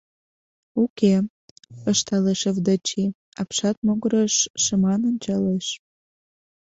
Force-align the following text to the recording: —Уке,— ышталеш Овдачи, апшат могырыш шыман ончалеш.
—Уке,— 0.83 1.13
ышталеш 1.91 2.41
Овдачи, 2.49 3.05
апшат 3.41 3.77
могырыш 3.85 4.35
шыман 4.63 5.01
ончалеш. 5.09 5.67